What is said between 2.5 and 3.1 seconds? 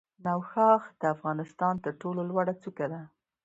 څوکه ده